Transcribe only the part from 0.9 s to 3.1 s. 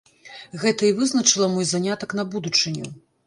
вызначыла мой занятак на будучыню.